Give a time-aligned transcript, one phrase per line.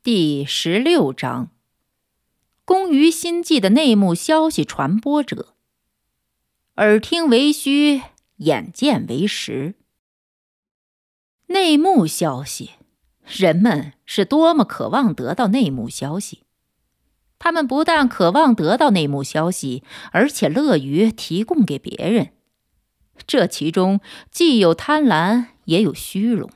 [0.00, 1.50] 第十六章：
[2.64, 5.56] 工于心计的内幕消息传播者。
[6.76, 8.02] 耳听为虚，
[8.36, 9.74] 眼见为实。
[11.48, 12.70] 内幕消息，
[13.26, 16.44] 人们是多么渴望得到内幕消息！
[17.40, 22.30] 他们不但渴望得到内幕消息，而且乐于提供给别人。
[23.26, 24.00] 这其中
[24.30, 26.48] 既有贪婪，也有虚荣。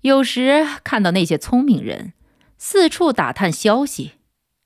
[0.00, 2.14] 有时看到那些聪明人。
[2.62, 4.12] 四处打探消息，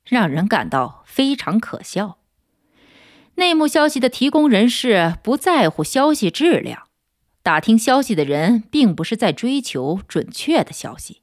[0.05, 2.19] 让人感到非常可笑。
[3.37, 6.89] 内幕消息的提供人士不在乎消息质量，
[7.45, 11.23] 打听消息的人并不是在追求准确的消息，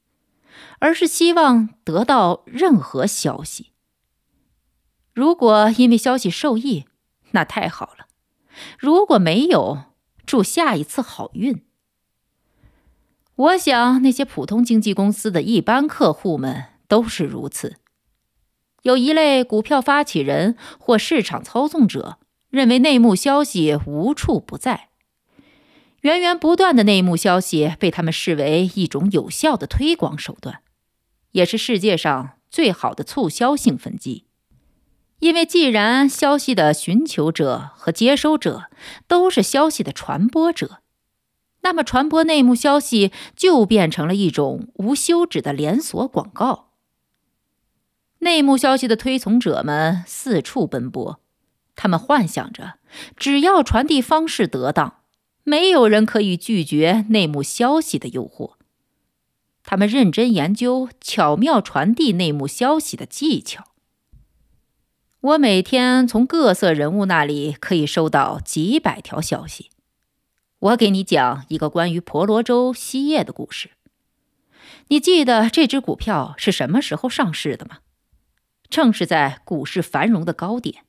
[0.80, 3.74] 而是希望得到任何消息。
[5.14, 6.86] 如果因为消息受益，
[7.32, 8.06] 那太好了；
[8.80, 9.92] 如果没有，
[10.26, 11.66] 祝下一次好运。
[13.36, 17.78] 我想，那些普通经纪公司的一般客户们都是如此。
[18.84, 22.18] 有一类股票发起人或市场操纵者
[22.50, 24.90] 认为内幕消息无处不在，
[26.02, 30.60] 源源不断的内幕消息被他们视为一种有效的推广手段，
[31.32, 34.26] 也是世界上最好的促销兴奋剂。
[35.20, 38.66] 因为既然消息的寻求者和接收者
[39.08, 40.81] 都是消息的传播者。
[41.64, 46.70] 那么，传播内幕消息就变成了一种无休止的连锁广告。
[48.20, 51.20] 内幕消息的推崇者们四处奔波，
[51.76, 52.76] 他们幻想着，
[53.16, 54.98] 只要传递方式得当，
[55.44, 58.54] 没有人可以拒绝内幕消息的诱惑。
[59.64, 63.66] 他们认真研究巧妙传递内幕消息的技巧。
[65.22, 69.70] 我每天从各色人物那里可以收到几百条消息。
[70.62, 73.72] 我给你讲一个关于婆罗洲锡业的故事。
[74.90, 77.80] 你记得这只股票是什么时候上市的吗？
[78.70, 80.86] 正是在股市繁荣的高点。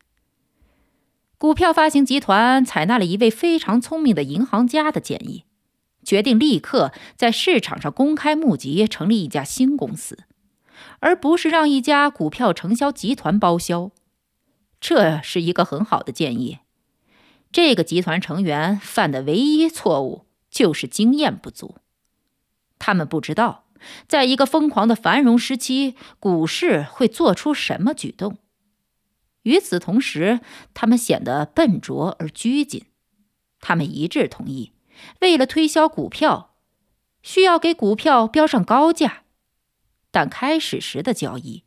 [1.39, 5.47] 股票发行集团采纳了一位非常聪明的银行家的建议，
[6.05, 10.25] 决定立刻在市场上公开募集，成立一家新公司，
[11.01, 13.91] 而不是让一家股票承销集团包销。
[14.79, 16.59] 这是一个很好的建议。
[17.53, 21.77] 这个集团成员犯的唯一错误就是经验不足。
[22.79, 23.67] 他们不知道，
[24.09, 28.39] 在一个疯狂的繁荣时期，股市会做出什么举动。
[29.43, 30.41] 与此同时，
[30.73, 32.87] 他们显得笨拙而拘谨。
[33.61, 34.73] 他们一致同意，
[35.21, 36.55] 为了推销股票，
[37.23, 39.25] 需要给股票标上高价。
[40.11, 41.65] 但开始时的交易，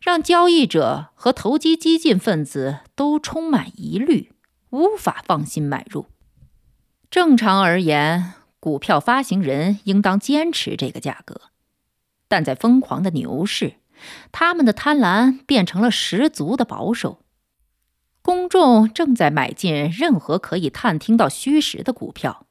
[0.00, 4.33] 让交易者和投机激进分子都充满疑虑。
[4.74, 6.06] 无法放心买入。
[7.08, 11.42] 正常而言，股票发行人应当坚持这个价格，
[12.26, 13.74] 但在疯狂的牛市，
[14.32, 17.20] 他们的贪婪变成了十足的保守。
[18.20, 22.46] 公众正在买进任何可以探听到虚实的股票。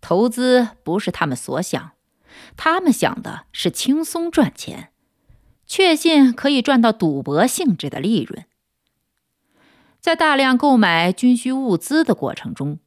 [0.00, 1.92] 投资不是他们所想，
[2.56, 4.92] 他们想的是轻松赚钱，
[5.66, 8.46] 确信可以赚到赌博性质的利润。
[10.04, 12.78] 在大量购买军需物资的过程中，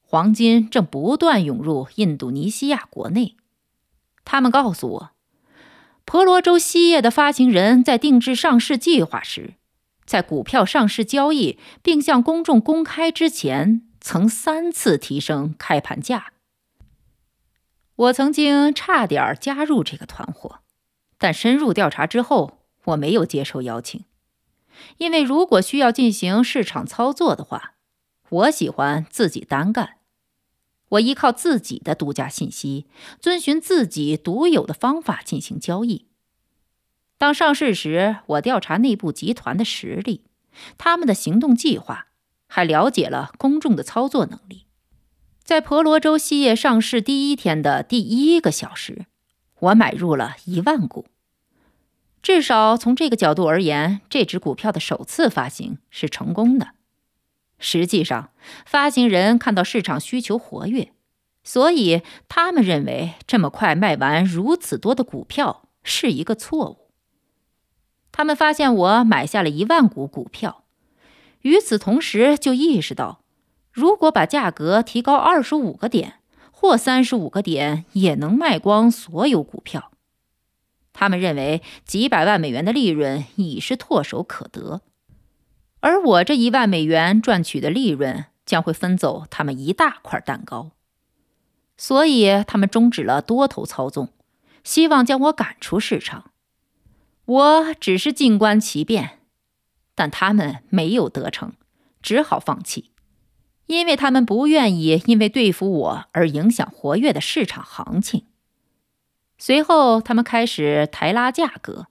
[0.00, 3.36] 黄金正不断涌入印度尼西亚国内。
[4.24, 5.10] 他们告诉我，
[6.06, 9.56] 婆罗洲锡业的发行人在定制上市计划时，
[10.06, 16.32] 在股票上市交易并向公众公开之前，曾三次提升开盘价。
[17.96, 20.60] 我曾经差点加入这个团伙，
[21.18, 24.06] 但深入调查之后，我没有接受邀请。
[24.98, 27.74] 因为如果需要进行市场操作的话，
[28.28, 29.98] 我喜欢自己单干。
[30.90, 32.86] 我依靠自己的独家信息，
[33.18, 36.06] 遵循自己独有的方法进行交易。
[37.16, 40.24] 当上市时，我调查内部集团的实力，
[40.76, 42.08] 他们的行动计划，
[42.46, 44.66] 还了解了公众的操作能力。
[45.42, 49.06] 在婆罗洲锡业上市第一天的第一个小时，
[49.60, 51.06] 我买入了一万股。
[52.22, 56.68] 至少从这个角度而言，这只股票的首次发行是成功的。
[57.58, 58.30] 实际上，
[58.64, 60.92] 发行人看到市场需求活跃，
[61.42, 66.90] 所以他们认为这么快卖完如此多的股票是一个错误。
[68.12, 70.64] 他们发现我买下了一万股股票，
[71.42, 73.20] 与此同时就意识到，
[73.72, 76.16] 如果把价格提高二十五个点
[76.50, 79.91] 或三十五个点，也能卖光所有股票。
[80.92, 84.82] 他们认为几百万美元的利润已是唾手可得，
[85.80, 90.72] 而我这一万美元赚取的利润将会分走他们一大块蛋糕。
[91.76, 94.10] 所以，他们终止了多头操纵，
[94.62, 96.30] 希望将我赶出市场。
[97.24, 99.20] 我只是静观其变，
[99.94, 101.54] 但他们没有得逞，
[102.02, 102.92] 只好放弃，
[103.66, 108.26] 因为他们不愿意因为对付我而影响活跃的市场行情。
[109.44, 111.88] 随后，他们开始抬拉价格，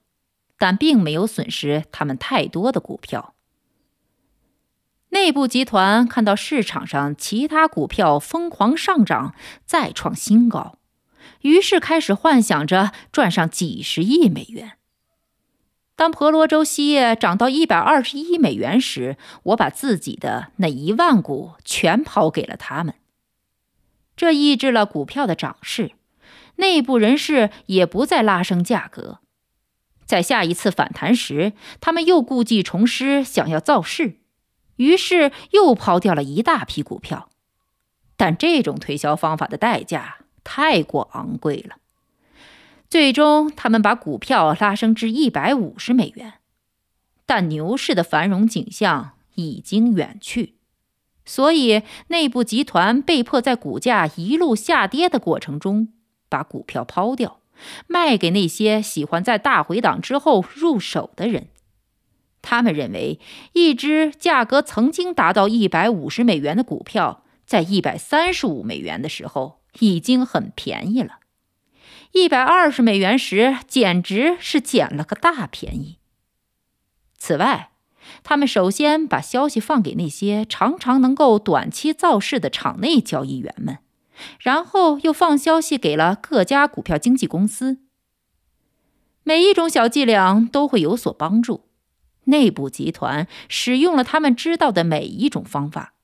[0.56, 3.34] 但并没有损失他们太多的股票。
[5.10, 9.34] 内部集团看到市场上其他股票疯狂上涨，
[9.66, 10.78] 再创新高，
[11.42, 14.78] 于是开始幻想着赚上几十亿美元。
[15.94, 22.94] 当婆罗洲锡业涨到一百二十一美元时，我把自己的那一万股全抛给了他们，
[24.16, 25.92] 这抑制了股票的涨势。
[26.56, 29.20] 内部人士也不再拉升价格。
[30.04, 34.18] 在下一次反弹时，他们又故技重施，想要造势。
[34.76, 37.30] 于是又抛掉了一大批股票，
[38.16, 41.76] 但这种推销方法的代价太过昂贵了。
[42.88, 46.34] 最终，他们把股票拉升至一百五十美元，
[47.24, 50.56] 但牛市的繁荣景象已经远去，
[51.24, 55.88] 所以内部集团被迫在股价一路下跌的过程中
[56.32, 57.40] 把股票抛掉，
[57.86, 61.48] 卖给那些喜欢在大回档之后入手的人。
[62.40, 63.20] 他们认为，
[63.52, 71.20] 一只价格曾经达到一百五十美元的股票，在一百三十五美元的时候已经很便宜了；
[72.12, 75.98] 一百二十美元时，简直是捡了个大便宜。
[77.16, 77.70] 此外，
[78.24, 83.78] 他们首先把消息放给那些常常能够短期造势的场内交易员们，
[84.38, 87.78] 然后又放消息给了各家股票经纪公司。
[89.24, 91.68] 每一种小伎俩都会有所帮助。
[92.24, 95.94] 内部集团使用了他们知道的每一种方法，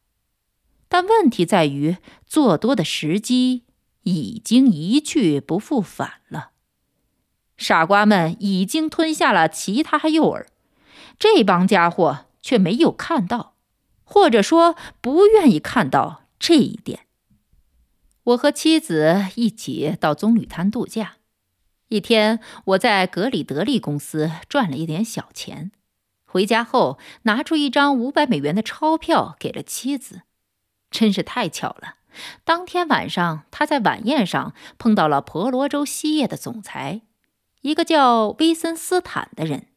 [0.88, 1.96] 但问题在于
[2.26, 3.64] 做多的时机
[4.02, 6.50] 已经一去不复返了。
[7.56, 10.46] 傻瓜们已经吞下了其他诱饵，
[11.18, 13.54] 这帮家伙却没有看到，
[14.04, 17.07] 或者说不愿意看到这一点。
[18.28, 21.16] 我和妻子一起到棕榈滩度假，
[21.88, 25.72] 一天我在格里德利公司赚了一点小钱。
[26.26, 30.22] 回家后，拿出一张五百美元的钞票给了妻子，
[30.90, 31.94] 真是太巧了。
[32.44, 37.00] 当天晚上，他在晚宴上碰到了婆罗洲锡业的总裁，
[37.62, 39.68] 一个叫威森斯坦的人。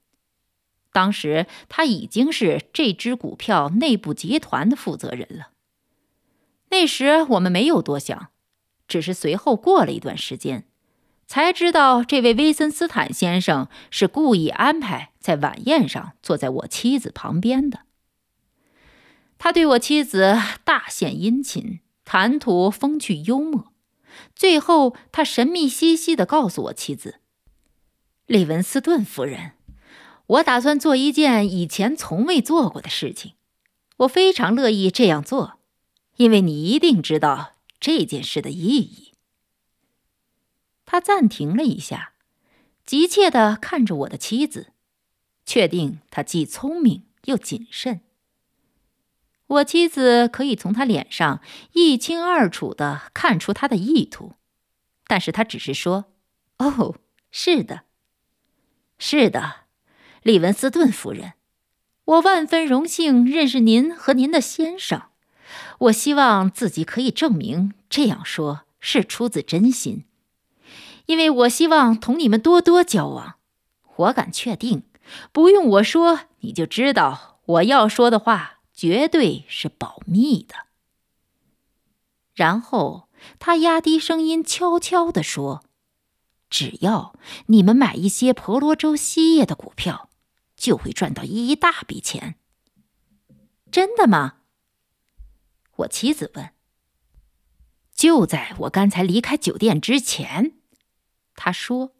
[0.92, 5.52] 当时他已经是这支股票内部集团的负责人了。
[6.70, 8.31] 那时我们没有多想，
[8.92, 10.66] 只是随后过了一段时间。
[11.26, 17.84] 才知道，这位威森斯坦先生是故意安排在晚宴上坐在我妻子旁边的。
[19.38, 23.72] 他对我妻子大献殷勤，谈吐风趣幽默。
[24.36, 27.22] 最后，他神秘兮兮地告诉我妻子
[28.28, 29.54] ：“利文斯顿夫人，
[30.28, 33.36] 我打算做一件以前从未做过的事情。
[34.00, 35.60] 我非常乐意这样做，
[36.18, 39.12] 因为你一定知道这件事的意义。”
[40.86, 42.14] 他暂停了一下，
[42.86, 44.72] 急切地看着我的妻子，
[45.46, 48.02] 确定他既聪明又谨慎。
[49.48, 51.42] 我妻子可以从他脸上
[51.74, 54.34] 一清二楚地看出他的意图，
[55.08, 56.06] 但是他只是说
[56.60, 56.96] ：“哦，
[57.32, 57.84] 是的，
[58.98, 59.66] 是的，
[60.24, 61.34] 利文斯顿夫人，
[62.06, 65.11] 我万分荣幸认识您和您的先生。
[65.82, 70.06] 我希望自己可以证明这样说是出自真心。”
[71.08, 73.36] 因为我希望同你们多多交往，
[73.98, 74.84] 我敢确定，
[75.32, 80.56] 不用我说，你就知道我要说的话绝对是保密的。
[82.34, 83.10] 然后
[83.40, 85.64] 他压低声音，悄悄地说
[86.50, 87.14] ：“只要
[87.48, 90.10] 你们买一些婆罗洲西业的股票，
[90.56, 92.36] 就会赚到一大笔钱。”
[93.70, 94.36] 真的吗？
[95.82, 96.50] 我妻子问。
[97.94, 100.54] 就在我刚才离开酒店之前。
[101.36, 101.92] 他说：“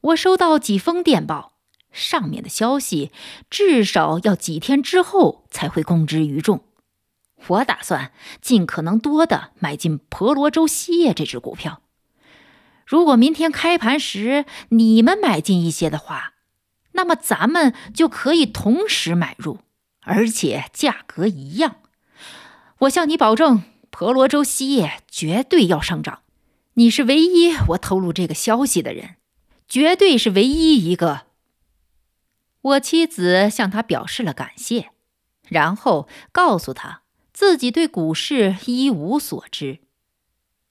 [0.00, 1.58] 我收到几封电报，
[1.90, 3.10] 上面的消息
[3.50, 6.64] 至少要几天之后才会公之于众。
[7.46, 11.82] 我打算尽可能多的买进婆罗洲锡业这只股票。
[12.86, 16.34] 如果明天开盘时你们买进一些的话，
[16.92, 19.60] 那么咱们就可以同时买入，
[20.02, 21.76] 而且价格一样。
[22.80, 26.22] 我向你保证，婆罗洲锡业绝对要上涨。
[26.74, 29.16] 你是唯一我透露这个消息的人，
[29.68, 31.22] 绝对是唯一一个。
[32.60, 34.90] 我妻子向他表示了感谢，
[35.48, 37.02] 然后告诉他
[37.32, 39.78] 自己对股市一无所知。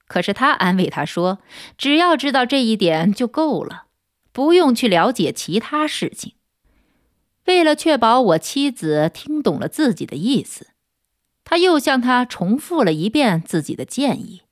[0.06, 1.38] 可是他安慰他说
[1.78, 3.86] ：“只要知道这一点就够了，
[4.32, 6.34] 不用去了解其他事情。”
[7.46, 10.68] 为了确保我妻子听懂了自己的意思，
[11.44, 14.42] 他又向他重复了一遍自己的建议。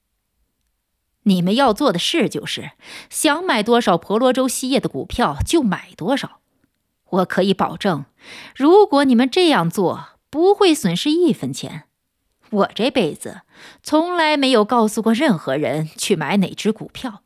[1.25, 2.73] 你们要做的事就是
[3.09, 6.41] 想买多少婆罗洲西业的股票就买多少。
[7.11, 8.07] 我可以保证，
[8.57, 11.85] 如果你们这样做，不会损失一分钱。
[12.51, 13.43] 我这辈子
[13.83, 17.23] 从来没有告诉过任何人去买哪只股票，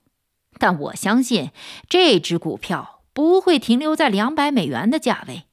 [0.59, 1.51] 但我相信
[1.89, 5.45] 这只股票不会停留在两百美元的价位，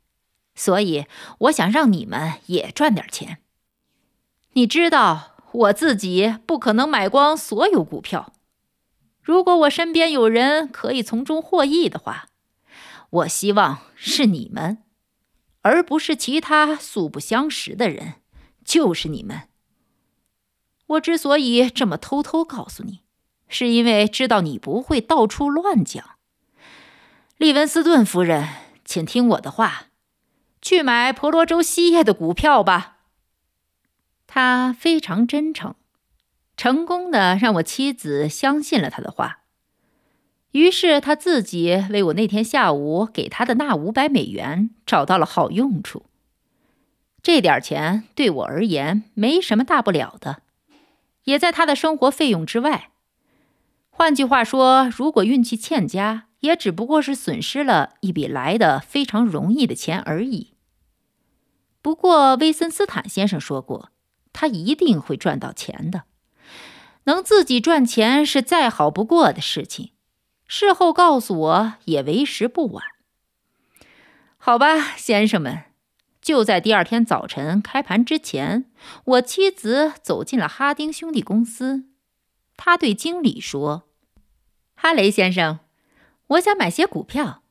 [0.54, 1.06] 所以
[1.40, 3.38] 我想让你们也赚点钱。
[4.54, 5.30] 你知道。
[5.54, 8.34] 我自己不可能买光所有股票。
[9.22, 12.26] 如果我身边有人可以从中获益的话，
[13.12, 14.80] 我希望是你们，
[15.62, 18.16] 而不是其他素不相识的人。
[18.66, 19.44] 就是你们。
[20.88, 23.02] 我之所以这么偷偷告诉你，
[23.48, 26.04] 是因为知道你不会到处乱讲。
[27.38, 28.50] 利文斯顿夫人，
[28.84, 29.90] 请听我的话，
[30.64, 32.93] 去买婆罗洲锡业的股票吧。
[34.36, 35.76] 他非常真诚，
[36.58, 39.42] 成功的让我妻子相信了他的话。
[40.54, 46.08] 于是他自己为我那天下午给他的那五百美元找到了好用处。
[47.22, 50.42] 这点钱对我而言没什么大不了的，
[51.26, 52.90] 也在他的生活费用之外。
[53.92, 60.56] 换句话说，如果运气欠佳，也只不过是损失了一笔来的非常容易的钱而已。
[61.84, 63.92] 不过，威森斯坦先生说过。
[64.34, 66.04] 他一定会赚到钱的，
[67.06, 69.92] 能自己赚钱是再好不过的事情。
[70.48, 72.84] 事后告诉我也为时不晚。
[74.38, 75.64] 好吧，先生们，
[76.22, 78.66] 就在第二天早晨开盘之前，
[79.06, 81.86] 我妻子走进了哈丁兄弟公司。
[82.58, 83.88] 他对经理说
[84.76, 85.60] ：“哈雷先生，
[86.28, 87.44] 我想买些股票，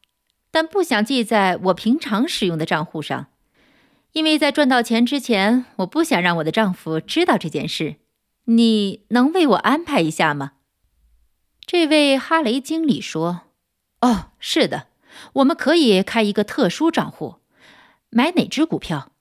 [0.50, 3.28] 但不想记在我平常使用的账户上。”
[4.12, 7.96] 因为在赚到钱之前，我不想让我的丈夫知道这件事。
[8.44, 10.52] 你能为我安排一下吗？
[11.64, 13.42] 这位哈雷经理说
[14.02, 14.88] ：“哦，是的，
[15.34, 17.36] 我们可以开一个特殊账户。
[18.10, 19.12] 买哪只股票？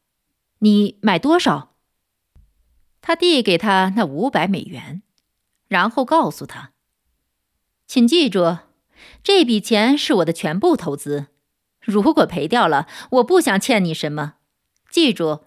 [0.59, 1.75] 你买多少？”
[2.99, 5.03] 他递给他那五百美元，
[5.69, 6.71] 然后告诉他
[7.87, 8.57] ：“请记住，
[9.23, 11.27] 这笔钱是我的全部投资。
[11.79, 14.33] 如果赔掉了，我不想欠你什么。”
[14.91, 15.39] 记住，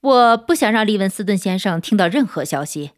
[0.00, 2.92] 我不想让利文斯顿先生听到任何消息。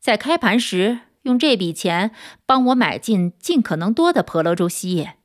[0.00, 2.12] 在开盘时，用这笔钱
[2.46, 5.16] 帮我买进尽可能多的婆罗洲锡业。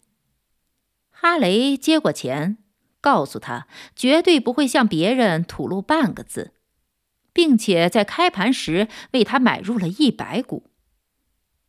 [1.09, 2.57] 哈雷接过钱，
[2.99, 6.51] 告诉他绝对不会向别人吐露半个字，
[7.31, 10.69] 并且在开盘时为他买入了一百股。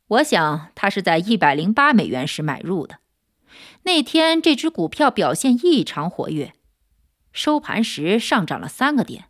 [0.07, 2.97] 我想他是在一百零八美元时买入的。
[3.83, 6.53] 那天这只股票表现异常活跃。
[7.35, 9.25] 收盘时上涨了三个点，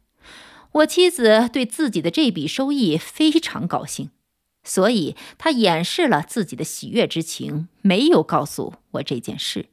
[0.73, 4.11] 我妻子对自己的这笔收益非常高兴，
[4.63, 9.69] 所以她掩饰了自己的喜悦之情，没有告诉我这件事。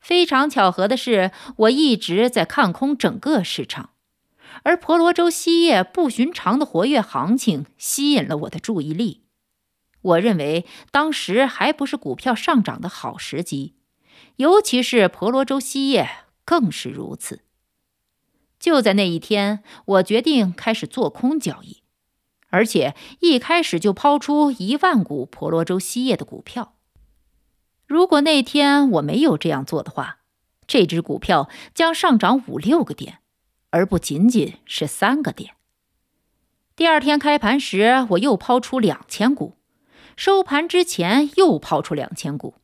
[0.00, 3.90] 非常巧合的是，我一直在看空整个市场，
[4.64, 9.22] 而婆罗洲锡业不寻常的活跃行情吸引了我的注意力。
[10.00, 13.76] 我认为当时还不是股票上涨的好时机，
[14.38, 16.10] 尤其是婆罗洲锡业。
[16.44, 17.42] 更是如此。
[18.58, 21.82] 就在那一天，我决定开始做空交易，
[22.48, 26.76] 而且一开始就抛出一万股婆罗洲锡业的股票。
[27.86, 30.18] 如果那天我没有这样做的话，
[30.66, 33.18] 这只股票将上涨五六个点，
[33.70, 35.56] 而不仅仅是三个点。
[36.76, 39.56] 第二天开盘时，我又抛出两千股，
[40.16, 42.54] 收盘之前又抛出两千股。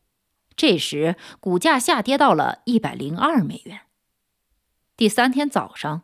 [0.59, 3.83] 这时，股价下跌到了一百零二美元。
[4.97, 6.03] 第三天早上，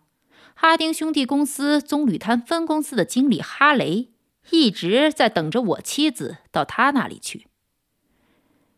[0.54, 4.12] 哈丁兄弟公司棕榈滩分公司的经理哈雷
[4.50, 7.48] 一直在等着我妻子到他那里去。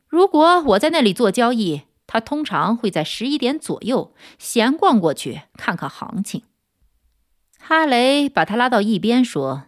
[0.08, 6.44] 如果我在那里做交易，他通常会在十一点左右闲逛过去看看行情。
[7.58, 9.64] 哈雷把他拉到一边说：“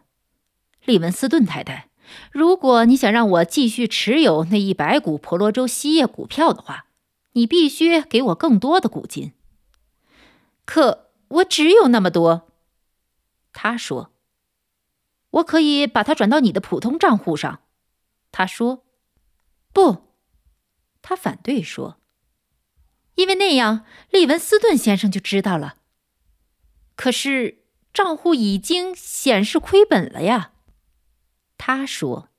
[0.86, 1.87] 利文斯顿太太，
[2.30, 6.86] 如果你想让我继续持有那一百股婆罗洲锡业股票的话，
[7.32, 9.32] 你必须给我更多的股金。
[10.64, 12.48] 可我只有那么多。”
[13.52, 14.12] 他说
[15.30, 17.60] ：“我可以把它转到你的普通账户上。”
[18.32, 18.84] 他说
[19.72, 20.04] ：“不。”
[21.02, 21.98] 他反对说
[23.16, 25.76] ：“因为那样，利文斯顿先生就知道了。
[26.96, 27.56] 可是。”
[27.94, 30.52] 账户已经显示亏本了呀，
[31.58, 32.30] 他说。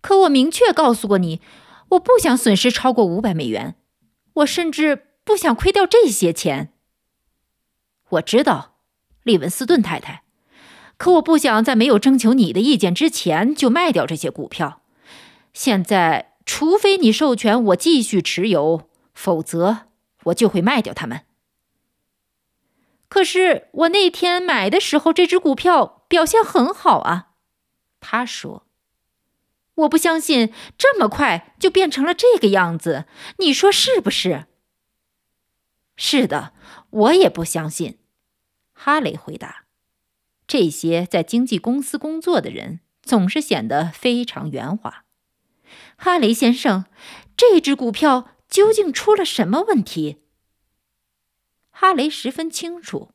[0.00, 1.40] 可我明确告诉过你，
[1.90, 3.76] 我不想损失超过五百美元，
[4.34, 6.72] 我甚至不想亏掉这些钱。
[8.10, 8.78] 我知道，
[9.22, 10.24] 利文斯顿太太，
[10.96, 14.82] 可我不想在没有征求你的意见之前就卖掉这些股票。
[15.54, 19.86] 现在，除非你授权我继续持有，否则
[20.24, 21.22] 我就会卖掉它们。
[23.08, 27.30] 可是我那天买的时候，这只股票表现很好啊。
[28.06, 28.66] 他说
[29.76, 33.06] ：“我不相信这么快就变成了这个样子，
[33.38, 34.44] 你说是不是
[35.96, 36.52] ？”“是的，
[36.90, 37.98] 我也不相信。”
[38.74, 39.64] 哈雷回答。
[40.46, 45.04] 这些在经纪公司工作的人总是显得非常圆滑。
[45.96, 46.84] 哈雷先生，
[47.34, 50.20] 这只股票究竟出了什么问题？
[51.70, 53.12] 哈雷十分清楚，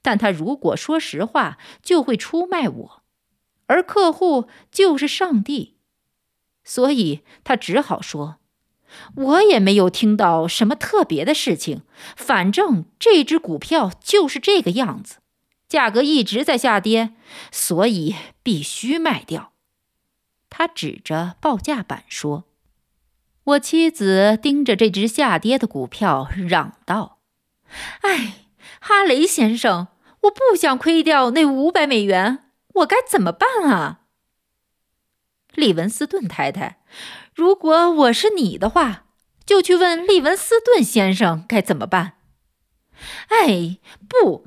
[0.00, 3.01] 但他如果说实话，就会出卖我，
[3.66, 5.76] 而客户就是上帝，
[6.64, 8.36] 所以他只好说
[9.16, 11.82] ：“我也没有听到什么特别的事情，
[12.16, 15.16] 反正这只股票就是这个样子，
[15.68, 17.14] 价格一直在下跌，
[17.50, 19.52] 所以必须卖掉。”
[20.50, 22.44] 他指着报价板说
[23.44, 27.20] ：“我妻子盯着这只下跌的股票，嚷道。”
[28.02, 28.34] 哎，
[28.80, 29.88] 哈雷先生，
[30.24, 34.00] 我不想亏掉那五百美元，我该怎么办啊？
[35.54, 36.82] 利文斯顿太太，
[37.34, 39.04] 如果我是你的话，
[39.44, 42.14] 就去问利文斯顿先生该怎么办。
[43.28, 44.46] 哎，不，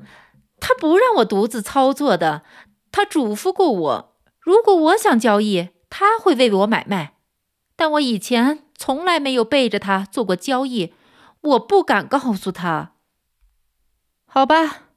[0.58, 2.42] 他不让我独自操作的，
[2.90, 7.18] 他嘱咐过我，如果我想交易，他会为我买卖。
[7.76, 10.92] 但我以前从来没有背着他做过交易，
[11.42, 12.94] 我不敢告诉他。
[14.24, 14.88] 好吧，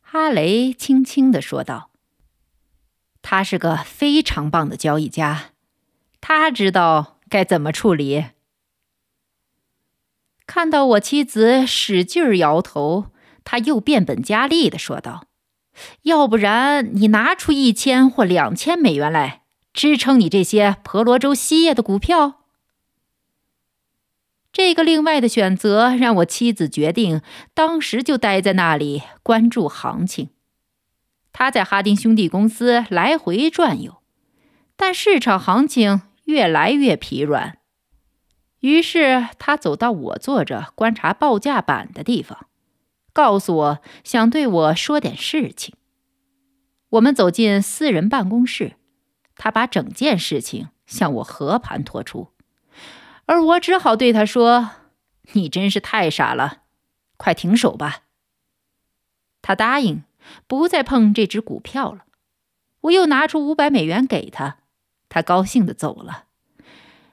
[0.00, 1.89] 哈雷轻轻的说道。
[3.22, 5.52] 他是个非常棒的交易家，
[6.20, 8.26] 他知道该怎么处理。
[10.46, 13.06] 看到我妻子使劲儿摇头，
[13.44, 15.26] 他又变本加厉的说道
[16.02, 22.40] ：“要不然你拿出一千或两千美元来支撑你这些婆罗洲锡业的股票。”
[24.52, 27.22] 这个另外的选择让我妻子决定，
[27.54, 30.30] 当时就待在那里关注行情。
[31.32, 34.02] 他在哈丁兄弟公司来回转悠，
[34.76, 37.58] 但市场行情越来越疲软。
[38.60, 42.46] 于是他走到我坐着观察报价板的地方，
[43.12, 45.74] 告诉我想对我说点事情。
[46.90, 48.74] 我们走进私人办公室，
[49.36, 52.32] 他把整件事情向我和盘托出。
[53.26, 54.70] 而我只好对他说
[55.32, 56.62] ：“你真是太傻了，
[57.16, 58.00] 快停手吧。”
[59.40, 60.02] 他答应
[60.46, 62.04] 不再碰这只股票了。
[62.82, 64.58] 我又拿出五百美元给他，
[65.08, 66.24] 他高兴的走了。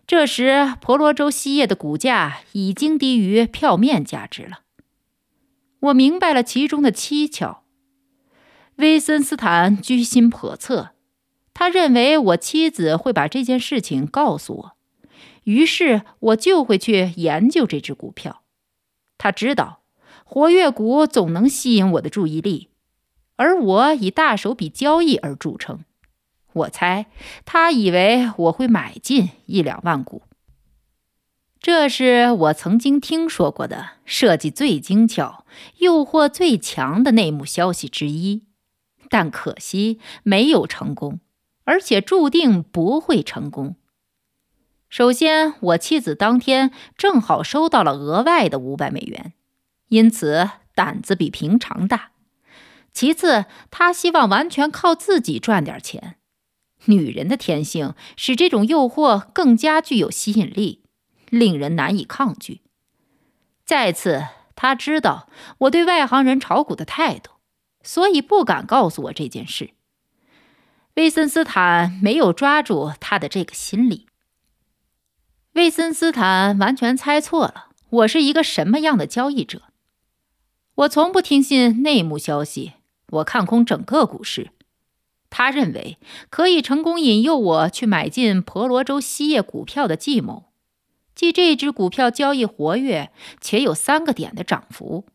[0.05, 4.61] 这时，婆罗洲锡业的股价已经低于票面价值了。
[5.81, 7.65] 我明白了其中的蹊跷。
[8.77, 10.91] 威森斯坦居心叵测，
[11.53, 14.77] 他认为我妻子会把这件事情告诉我。
[15.43, 18.43] 于是我就会去研究这只股票。
[19.17, 19.81] 他知道
[20.23, 22.69] 活跃股总能吸引我的注意力，
[23.37, 25.79] 而我以大手笔交易而著称。
[26.53, 27.05] 我猜
[27.45, 30.23] 他以为我会买进一两万股。
[31.59, 35.45] 这是我曾经听说过的设计最精巧、
[35.77, 38.43] 诱惑最强的内幕消息之一，
[39.09, 41.19] 但可惜没有成功，
[41.65, 43.75] 而且注定不会成功。
[44.89, 49.33] 首先，我妻子当天正好收到了额外的五百美元，
[49.89, 52.11] 因此胆子比平常大。
[52.97, 56.15] 其次，他希望完全靠自己赚点钱。
[56.85, 60.81] 女人的天性使这种诱惑更加具有吸引力，
[61.29, 62.63] 令人难以抗拒。
[63.63, 65.29] 再次，他知道
[65.59, 67.33] 我对外行人炒股的态度，
[67.83, 69.75] 所以不敢告诉我这件事。
[70.95, 74.07] 威森斯坦没有抓住他的这个心理。
[75.53, 79.61] 威森斯坦完全猜错了，我是一个什么样的交易者。
[80.73, 82.73] 我从不听信内幕消息，
[83.09, 84.51] 我看空整个股市。
[85.29, 85.97] 他认为
[86.29, 90.45] 可以成功引诱我去买进婆罗洲锡业股票的计谋，
[91.13, 95.05] 即这只股票交易活跃且有三个点的涨幅，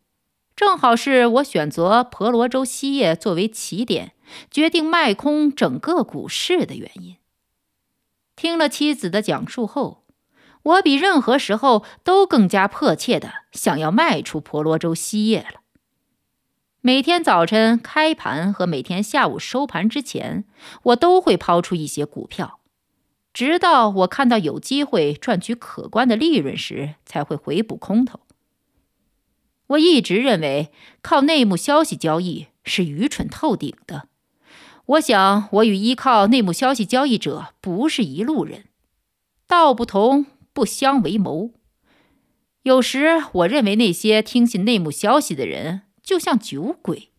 [0.55, 4.13] 正好是我选择婆罗洲锡业作为起点，
[4.51, 7.17] 决定卖空整个股市的原因。
[8.35, 10.03] 听了妻子的讲述后，
[10.61, 15.62] 我比任何时候都更加迫切的想要卖出婆罗洲锡业了。
[16.85, 20.43] 每天早晨开盘和每天下午收盘之前，
[20.83, 22.59] 我都会抛出一些股票，
[23.31, 28.19] 直到我看到有机会赚取可观的利润时，才会回补空头。
[29.67, 34.09] 我一直认为靠内幕消息交易是愚蠢透顶的。
[34.87, 38.65] 我想，我与依靠内幕消息交易者不是一路人，
[39.47, 41.51] 道不同不相为谋。
[42.63, 45.83] 有时，我认为那些听信内幕消息的人。
[46.03, 47.09] 就像酒鬼，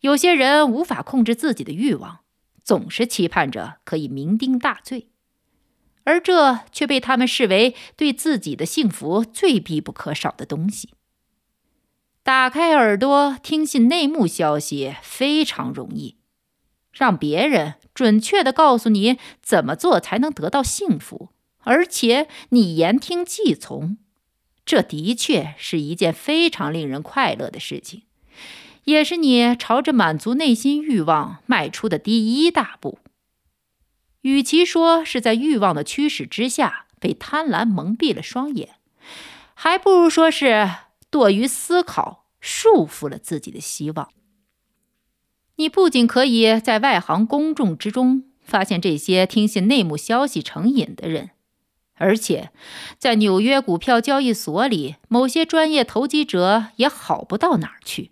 [0.00, 2.20] 有些人无法控制自己的欲望，
[2.62, 5.08] 总是期盼着可以酩酊大醉，
[6.04, 10.90] 而这却被他们视为对自己的幸福最必不可少的东西。
[12.22, 16.18] 打开耳朵听信内幕消息非常容易，
[16.92, 23.96] 让别人准确的告诉你怎么做才能得到幸福，而且你言听计从。
[24.64, 28.02] 这的确是一件非常令人快乐的事情，
[28.84, 32.98] 也是你朝着满足内心欲望迈出的第一大步。
[34.22, 38.76] 与其说是在欲望的驱使之下被贪婪蒙蔽了双眼，
[39.52, 40.70] 还不如说是
[41.10, 44.08] 惰于思考束缚了自己的希望。
[45.56, 51.30] 你不仅可以在外行公众之中发现这些听信内幕消息成瘾的人。
[51.96, 52.50] 而且，
[52.98, 58.10] 在纽约股票交易所里，某些专业投机者也好不到哪儿去。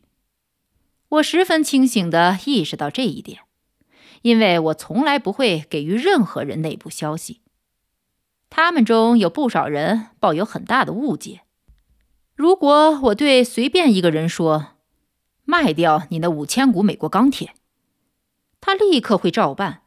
[1.09, 3.41] 我十分清醒地意识到这一点，
[4.23, 7.41] 因为我从来不会给予任何人内部消息。
[8.49, 11.41] 他们中有不少人抱有很大的误解。
[12.35, 14.69] 如果我对随便一个人说
[15.45, 17.55] “卖掉你那五千股美国钢铁”，
[18.61, 19.83] 他立刻会照办。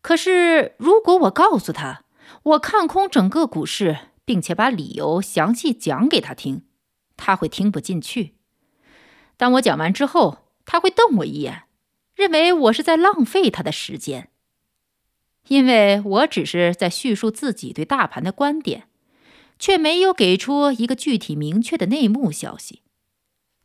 [0.00, 2.03] 可是，如果我告诉他，
[2.44, 6.66] 我看空整个股市，并且把理由详细讲给他听，
[7.16, 8.34] 他会听不进去。
[9.38, 11.62] 当我讲完之后，他会瞪我一眼，
[12.14, 14.28] 认为我是在浪费他的时间，
[15.48, 18.88] 因为我只是在叙述自己对大盘的观点，
[19.58, 22.82] 却没有给出一个具体明确的内幕消息，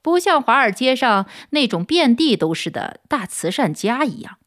[0.02, 4.38] 不像华尔街上那种遍地都是的大慈善家一样。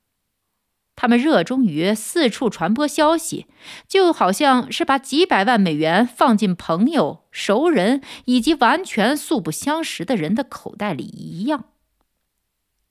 [1.03, 3.49] 他们热衷于四处传播消息，
[3.89, 11.65] 就好像是把几百万美元放进朋友、熟人以及完全素不相识的人的口袋里一样。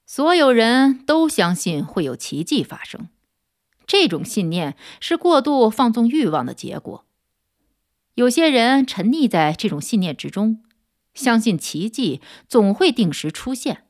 [0.06, 3.08] 所有人都相信会有奇迹发生，
[3.88, 7.06] 这种信念是过度放纵欲望的结果。
[8.16, 10.62] 有些人沉溺在这种信念之中，
[11.14, 12.20] 相信奇迹
[12.50, 13.86] 总会定时出现，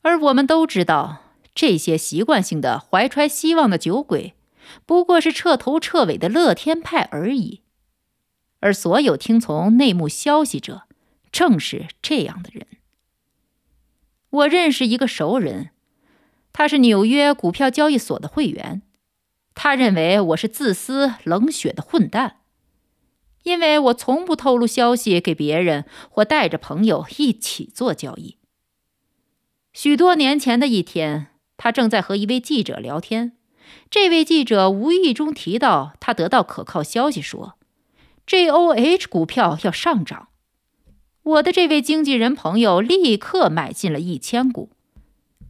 [0.00, 1.24] 而我们都知道。
[1.56, 4.34] 这些习惯性的怀揣希望的酒鬼，
[4.84, 7.62] 不过是彻头彻尾的乐天派而已。
[8.60, 10.82] 而所有听从内幕消息者，
[11.32, 12.66] 正是这样的人。
[14.28, 15.70] 我认识一个熟人，
[16.52, 18.82] 他是纽约股票交易所的会员。
[19.54, 22.40] 他认为我是自私冷血的混蛋，
[23.44, 28.36] 因为我从不透露消息给别人，或带着朋友一起做交易。
[29.72, 31.28] 许多年前的一天。
[31.56, 33.32] 他正在和一位记者聊天，
[33.90, 37.58] 这位记者无意中提到他得到可靠消息，说
[38.26, 40.28] J O H 股票要上涨。
[41.22, 44.70] 我的这位经纪人朋友立刻买进了一千股，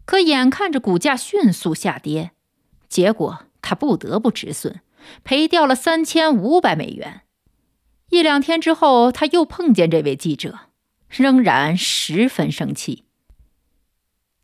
[0.05, 2.31] 可眼看着股价迅速下跌，
[2.89, 4.81] 结果他不得不止损，
[5.25, 7.23] 赔掉了三千五百美元。
[8.11, 10.61] 一两天之后，他又碰见这位记者，
[11.09, 13.06] 仍然十分生气。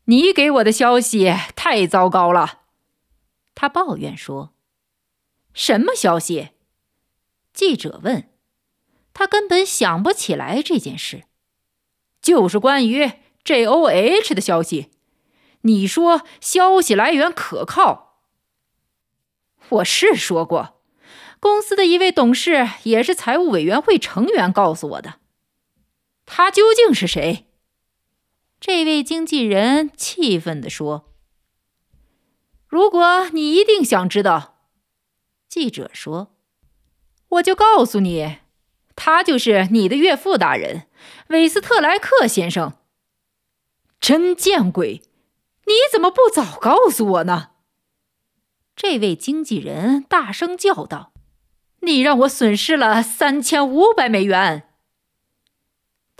[0.05, 2.61] 你给我的消息太糟糕了，
[3.55, 4.53] 他抱怨说
[5.53, 6.49] ：“什么消息？”
[7.53, 8.29] 记者问。
[9.15, 11.25] 他根本想不起来这件事，
[12.19, 13.11] 就是关于
[13.43, 14.89] J O H 的消息。
[15.61, 18.17] 你说消息来源可靠？
[19.69, 20.81] 我是说过，
[21.39, 25.19] 公司的一位董事也是财务委员会成员告诉我的。
[26.25, 27.52] 他究竟是谁？
[28.65, 31.13] 这位经纪人气愤地说
[32.65, 34.69] ：“如果你一定想知道，
[35.49, 36.33] 记者说，
[37.27, 38.37] 我就告诉你，
[38.95, 40.87] 他就是你的岳父大人
[41.27, 42.77] 韦斯特莱克先生。
[43.99, 45.01] 真见鬼！
[45.65, 47.49] 你怎么不早告诉我呢？”
[48.77, 51.11] 这位经纪人大声叫道
[51.83, 54.69] ：“你让我损失了三千五百美元。”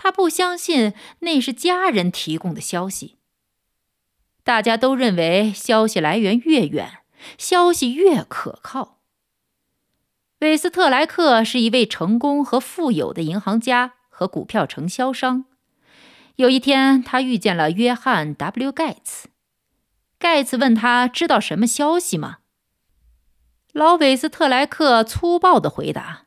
[0.04, 3.16] 他不相信那是家人提供的消息。
[4.44, 7.00] 大家都认为消息来源越远，
[7.38, 9.00] 消息越可靠。
[10.40, 15.46] 韦斯特莱克是一位成功和富有的银行家和股票承销商。
[16.36, 19.30] 有一天，他遇见了约翰 ·W· 盖茨。
[20.20, 22.40] 盖茨问他：“知道什么消息吗？”
[23.72, 26.23] 老韦斯特莱克粗暴地回答：“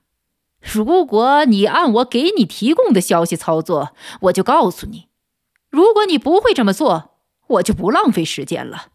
[0.72, 5.08] 如果你按我给你提供的消息操作，我就告诉你；
[5.70, 7.12] 如果你不会这么做，”
[7.48, 8.88] 我就不浪费时间了。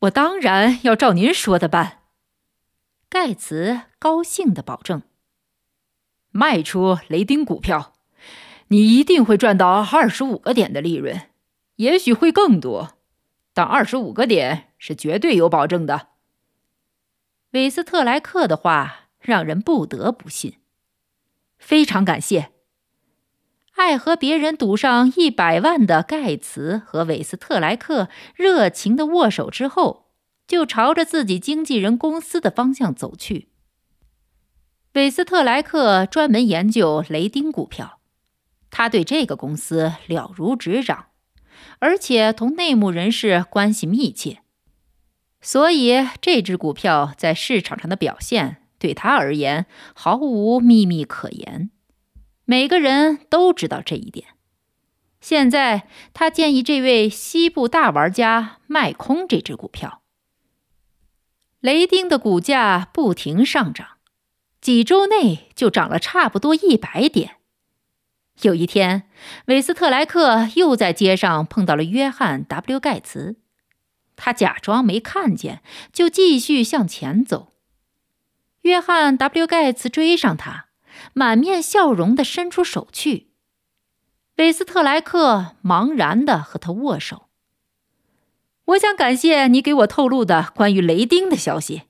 [0.00, 2.00] 我当然要照您说的办。
[3.08, 5.02] 盖茨高兴的保证
[6.32, 7.92] ：“卖出雷丁股票，
[8.66, 11.30] 你一定会赚到二十五个点的利润，
[11.76, 12.94] 也许会更多，
[13.54, 16.08] 但二十五个点是绝对有保证的。”
[17.54, 20.54] 韦斯特莱克的话让人不得不信。
[21.58, 22.52] 非常感谢。
[23.74, 30.06] 爱和别人赌上一百万的盖茨和韦斯特莱克热情的握手之后，
[30.46, 33.48] 就朝着自己经纪人公司的方向走去。
[34.94, 37.98] 韦斯特莱克专门研究雷丁股票，
[38.70, 41.08] 他对这个公司了如指掌，
[41.80, 44.40] 而且同内幕人士关系密切，
[45.42, 51.70] 所以这只股票在市场上的表现对他而言毫无秘密可言。
[52.44, 54.28] 每个人都知道这一点。
[55.20, 60.02] 现在，他建议这位西部大玩家卖空这只股票。
[61.58, 63.96] 雷丁的股价不停上涨，
[64.60, 67.38] 几周内就涨了差不多一百点。
[68.42, 69.08] 有一天，
[69.46, 73.40] 韦斯特莱克又在街上碰到了约翰 ·W· 盖茨，
[74.14, 75.62] 他假装没看见，
[75.92, 77.55] 就继续向前走。
[78.66, 80.66] 约翰 ·W· 盖茨追上他。
[81.12, 83.30] 满面笑容的伸出手去，
[84.36, 87.28] 韦斯特莱克茫然的和他握手。
[88.64, 91.82] 我想感谢你给我透露的关于雷丁的消息，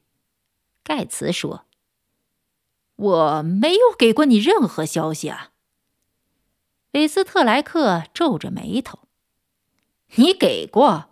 [0.85, 1.67] 盖茨说。
[2.97, 5.51] 我没有给过你任何消息啊。
[6.93, 9.01] 韦斯特莱克皱着眉头。
[10.17, 11.11] 你给过，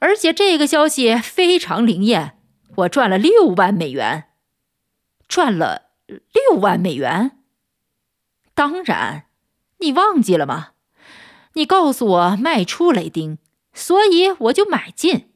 [0.00, 2.38] 而且这个消息非常灵验。
[2.76, 4.30] 我赚了六万美元，
[5.28, 7.38] 赚了六万美元。
[8.54, 9.26] 当然，
[9.78, 10.72] 你忘记了吗？
[11.54, 13.38] 你告诉我卖出雷丁，
[13.72, 15.30] 所以我就买进。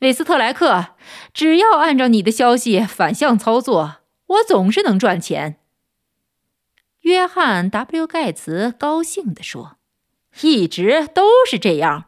[0.00, 0.94] 韦斯特莱克，
[1.32, 5.60] 只要按照你的消息反向操作，我总是能赚钱。
[7.00, 9.78] 约翰 ·W· 盖茨高兴地说
[10.42, 12.06] ：“一直都是这样。”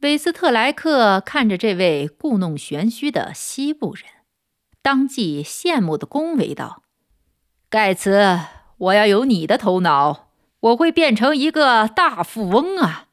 [0.00, 4.06] 韦斯特莱克看着这位故弄玄虚的西部人，
[4.90, 6.82] 当即羡慕的恭维道
[7.70, 8.40] ：“盖茨。”
[8.76, 13.06] 我要有你的头脑，我会变成一个大富翁啊！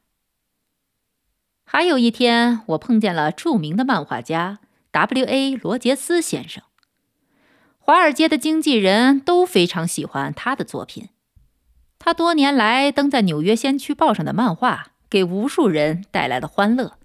[1.66, 4.58] 还有一天，我碰见了著名的漫画家
[4.90, 5.56] W.A.
[5.56, 6.64] 罗杰斯先生。
[7.78, 11.10] 华尔街的经纪人都非常喜欢他的作品。
[12.00, 16.98] 他多年来登在《纽约先驱报》上的漫画，给无数人带来了欢乐。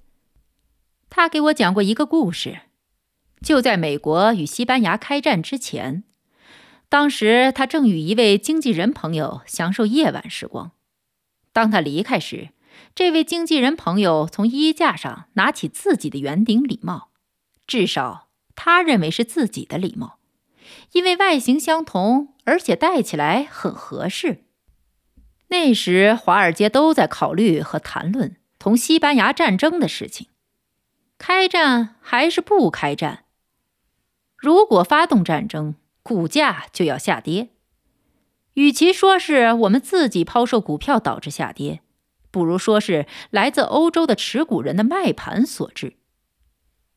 [1.11, 2.61] 他给我讲过一个故事：
[3.43, 6.05] 就在美国与西班牙开战之前。
[6.89, 10.73] 当时他正与一位经纪人朋友享受夜晚时光。
[11.53, 12.51] 当他离开时，
[12.95, 17.09] 这位经纪人朋友从衣架上拿起自己的圆顶礼帽，
[17.67, 20.19] 至少他认为是自己的礼帽，
[20.93, 24.45] 因为外形相同，而且戴起来很合适。
[25.49, 30.29] 那时华尔街都在考虑和谈论同西班牙战争的事情：
[31.19, 33.22] 开战还是不开战？
[34.43, 35.77] 如果发动战争？
[36.03, 37.51] 股价就要下跌，
[38.55, 41.81] 与其说是我们自己抛售股票导致下跌，
[42.33, 45.95] 不如说是来自欧洲的持股人的卖盘所致。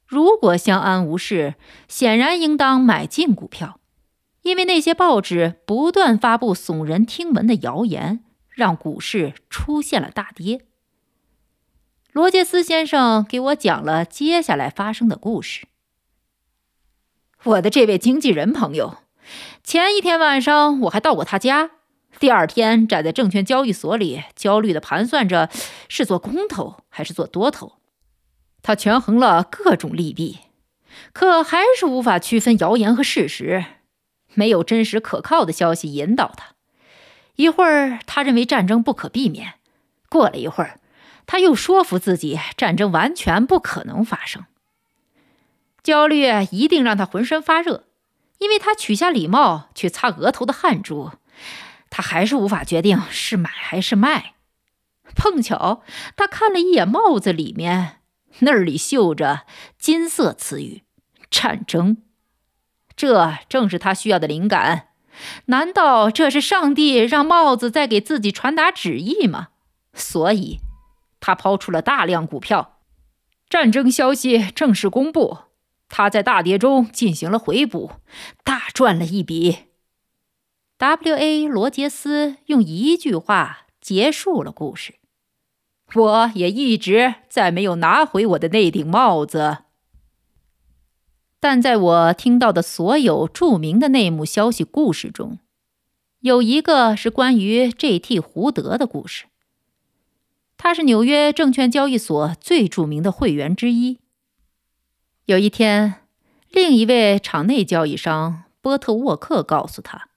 [0.07, 1.53] 如果相安无事，
[1.87, 3.79] 显然应当买进股票，
[4.41, 10.61] 因为那些报纸不断发布耸人听闻的谣言，让股市出现了大跌。
[12.11, 15.67] 罗杰斯先生给我讲了接下来发生的故事。
[17.45, 18.97] 我的这位经纪人朋友，
[19.63, 21.69] 前一天晚上我还到过他家，
[22.19, 25.51] 第二天站在证券交易所里，焦虑的盘算着
[25.87, 27.73] 是做空头还是做多头。
[28.63, 30.39] 他权衡了各种利弊，
[31.13, 33.63] 可还是无法区分谣言和事实，
[34.33, 36.55] 没有真实可靠的消息引导他。
[37.35, 39.53] 一会儿他认为战争不可避免，
[40.09, 40.79] 过了一会儿，
[41.27, 44.45] 他又说服自己，战争完全不可能发生。
[45.85, 47.83] 焦虑一定让他浑身发热，
[48.39, 51.11] 因为他取下礼帽去擦额头的汗珠，
[51.91, 54.33] 他还是无法决定是买还是卖。
[55.15, 55.83] 碰巧
[56.17, 57.99] 他看了一眼帽子里面，
[58.39, 59.45] 那里绣着
[59.77, 60.81] 金色词语
[61.29, 61.97] “战争”，
[62.97, 64.87] 这正是他需要的灵感。
[65.45, 69.49] 难道这是上帝让帽子在给自己传达旨意吗？
[69.93, 70.61] 所以，
[71.19, 72.79] 他抛出了大量股票。
[73.47, 75.37] 战争消息正式公布。
[75.87, 77.91] 他在大跌中进行了回补，
[78.43, 79.57] 大赚了一笔。
[80.77, 81.47] W.A.
[81.47, 84.95] 罗杰斯用一句话结束了故事。
[85.93, 89.59] 我也一直在没有拿回我的那顶帽子。
[91.39, 95.37] 但在我听到的所有著名的内幕消息故事中，
[96.21, 98.19] 有一个是关于 J.T.
[98.19, 99.25] 胡德的故事。
[100.57, 103.99] 他是纽约证券交易所最著名的会员之一。
[105.25, 105.95] 有一天，
[106.51, 110.09] 另一位场内交易商波特沃克告诉他，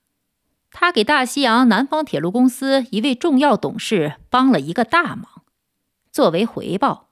[0.71, 5.41] 他给大西洋南方铁路公司一位重要董事帮了一个大忙。
[6.11, 7.09] 作为回报，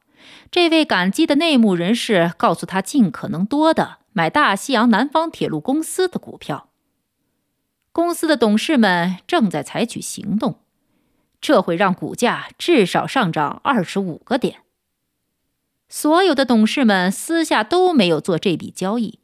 [0.52, 6.70] 这位感激的内幕人士告诉他，尽可能多的买大西洋南方铁路公司的股票。
[7.92, 10.60] 公司的董事们正在采取行动，
[11.42, 14.62] 这会让股价至少上涨二十五个点。
[15.90, 19.20] 所有的董事们私下都没有做这笔交易，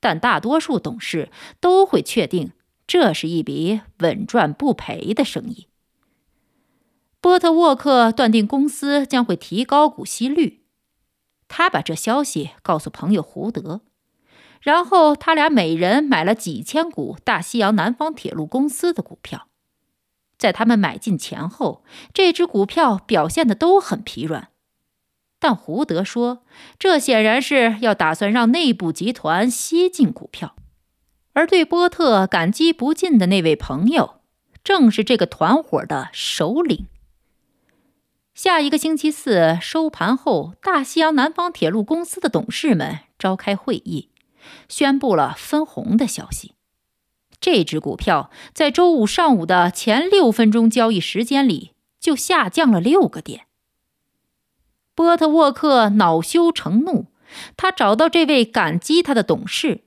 [0.00, 1.30] 但大多数董事
[1.60, 2.52] 都会确定
[2.86, 5.66] 这是一笔稳赚不赔的生意。
[7.20, 10.62] 波特沃克断定公司将会提高股息率，
[11.48, 13.80] 他把这消息告诉朋友胡德，
[14.60, 19.48] 然后他俩每人买了几千股大西洋南方铁路公司的股票。
[20.38, 21.82] 在他们买进前后，
[22.14, 24.50] 这只股票表现的都很疲软。
[25.38, 26.42] 但胡德说，
[26.78, 30.56] 这显然是要打算让内部集团吸进股票，
[31.32, 34.20] 而对波特感激不尽的那位朋友，
[34.64, 36.86] 正是这个团伙的首领。
[38.34, 44.10] 下一个星期四收盘后，大西洋南方铁路公司的董事们召开会议，
[44.68, 46.54] 宣布了分红的消息。
[47.40, 53.47] 这只股票在周五上午的前六分钟交易时间里就下降了六个点。
[54.98, 57.06] 波特沃克恼羞成怒，
[57.56, 59.82] 他找到这位感激他的董事，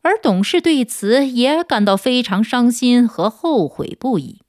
[0.00, 4.40] 而董事对此也感到非常伤心和后悔不已。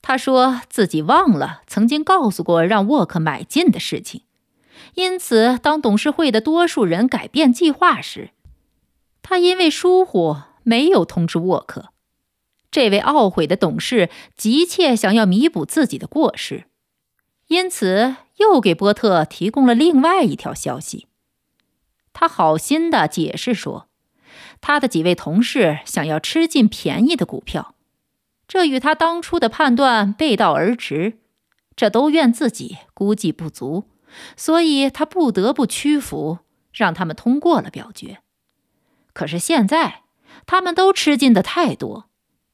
[0.00, 4.22] 他说自己忘了曾经告诉过让沃克买进的事情，
[4.94, 8.30] 因此当董事会的多数人改变计划时，
[9.20, 11.90] 他因为疏忽没有通知沃克。
[12.70, 16.64] 这位懊悔的董事急切想要弥补自己的过失。
[17.48, 21.06] 因此，又给波特提供了另外一条消息。
[22.12, 23.88] 他好心的解释说，
[24.60, 27.74] 他的几位同事想要吃进便宜的股票，
[28.48, 31.18] 这与他当初的判断背道而驰。
[31.76, 33.84] 这都怨自己估计不足，
[34.34, 36.38] 所以他不得不屈服，
[36.72, 38.20] 让他们通过了表决。
[39.12, 40.04] 可是现在，
[40.46, 42.08] 他们都吃进的太多，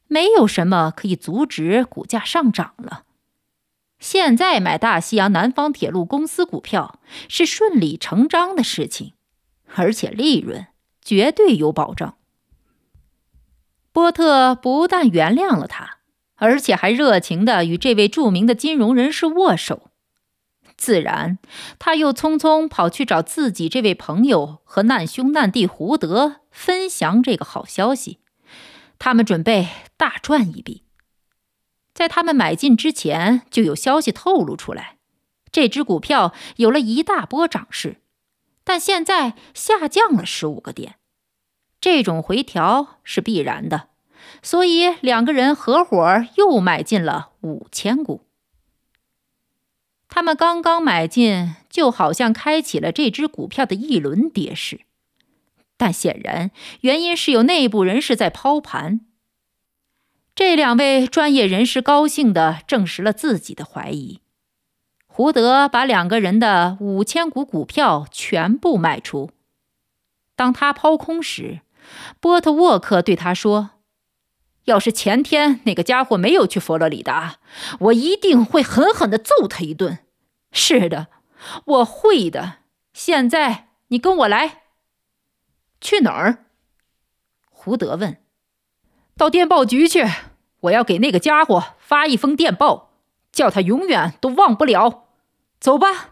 [0.08, 3.04] 没有什么可以阻止股价上涨了。
[4.02, 9.12] 现在买大西洋南方铁路公司股票是顺理成章的事情，
[9.76, 10.66] 而且利润
[11.00, 12.16] 绝对有保障。
[13.92, 15.98] 波特不但原谅了他，
[16.34, 19.90] 而且还热情的与这位著名的金融人士握手。
[20.76, 21.38] 自然，
[21.78, 28.18] 他又匆匆跑去找自己这位朋友和难兄难弟胡德分享这个好消息。
[28.98, 30.82] 他们准备大赚一笔。
[31.94, 34.96] 在他们买进之前，就有消息透露出来，
[35.50, 37.96] 这只股票有了一大波涨势，
[38.64, 40.96] 但现在下降了十五个点。
[41.80, 43.88] 这种回调是必然的，
[44.42, 48.22] 所以两个人合伙又买进了五千股。
[50.08, 54.82] 他们刚刚买进，就好像开启了这只股票的一轮跌势，
[55.76, 56.50] 但显然
[56.82, 59.00] 原因是有内部人士在抛盘。
[60.34, 64.20] 这两位专业人士高兴地证实了自己的怀疑。
[65.06, 69.30] 胡德把两个人的五千股股票全部卖出。
[70.34, 71.60] 当他抛空时，
[72.18, 73.72] 波特沃克对他说
[74.64, 77.36] ：“要是前天那个家伙没有去佛罗里达，
[77.80, 79.98] 我一定会狠狠地揍他一顿。
[80.50, 81.08] ”“是的，
[81.66, 82.60] 我会的。
[82.94, 84.62] ”“现在你跟我来。
[85.78, 86.46] ”“去哪儿？”
[87.50, 88.21] 胡德问。
[89.16, 90.04] 到电报局去，
[90.60, 92.94] 我要给那个家伙发一封电报，
[93.30, 95.08] 叫他永远都忘不了。
[95.60, 96.10] 走吧。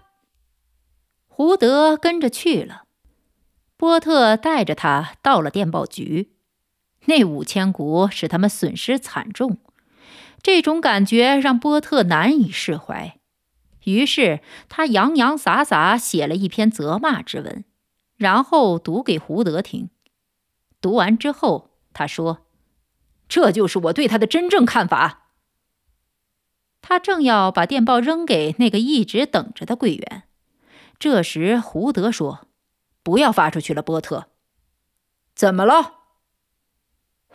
[1.28, 2.84] 胡德跟着去了。
[3.76, 6.32] 波特带着他到了电报局，
[7.06, 9.56] 那五千股使他们损失惨重，
[10.42, 13.16] 这种感觉让波特难以释怀。
[13.84, 17.64] 于是他洋洋洒洒写了一篇责骂之文，
[18.18, 19.88] 然后读给胡德听。
[20.82, 22.40] 读完之后，他说
[23.30, 25.28] ：“这就是我对他的真正看法。”
[26.82, 30.24] 他正要把电报扔给那个一直等着的柜员，
[30.98, 32.46] 这时胡德说。
[33.02, 34.28] 不要发出去了，波特。
[35.34, 36.00] 怎么了？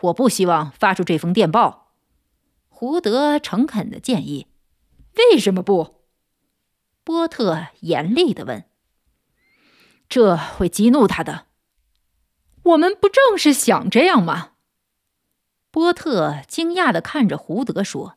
[0.01, 1.93] 我不希望发出这封电报。
[2.69, 4.47] 胡德诚恳的建议。
[5.15, 6.03] 为什么不？
[7.03, 8.65] 波特严厉的问。
[10.07, 11.47] 这会激怒他的。
[12.61, 14.51] 我们不正是想这样吗？
[15.75, 18.15] 波特惊讶的看着胡德说，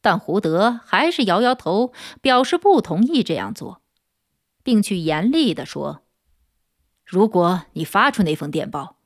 [0.00, 3.82] 但胡德还是摇摇头，表示不同意这样做，
[4.62, 6.00] 并去严厉的说。
[7.04, 8.96] 如果你发出那封电报，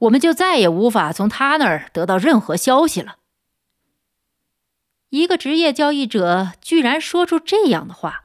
[0.00, 3.16] 我们就再也无法从他那儿得到任何消息了。
[5.08, 8.24] 一个职业交易者居然说出这样的话，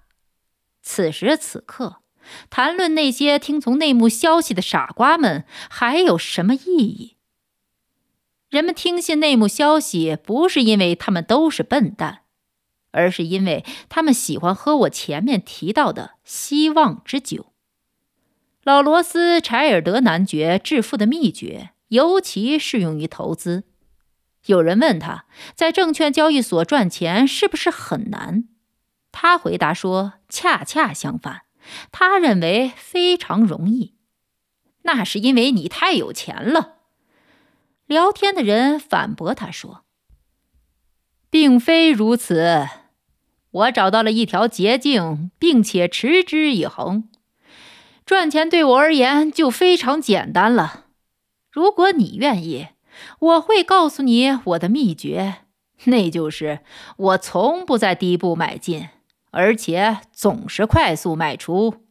[0.82, 2.02] 此时此刻，
[2.50, 7.17] 谈论那些听从内幕消息的傻瓜们还有什么意义？
[8.50, 12.20] 人们听信内幕消息，不是因为他们都是笨蛋，
[12.92, 17.48] 而是因为他们喜欢喝我前面提到的希望之酒。
[18.64, 23.66] 老罗斯·柴尔德男爵致富的秘诀，尤其适用于投资。
[24.46, 28.46] 有人问他在证券交易所赚钱是不是很难？
[29.12, 31.42] 他回答说：“恰恰相反，
[31.92, 33.96] 他认为非常容易。
[34.84, 36.76] 那是因为你太有钱了。”
[37.88, 39.84] 聊天的人反驳他说
[41.30, 42.68] ：“并非如此，
[43.50, 47.10] 我找到了一条捷径，并且持之以恒。”
[48.06, 50.86] 赚钱对我而言就非常简单了。
[51.52, 52.68] 如果你愿意，
[53.20, 55.46] 我会告诉你我的秘诀，
[55.86, 56.60] 那就是
[56.98, 58.90] 我从不在低部买进，
[59.32, 61.86] 而且总是快速卖出。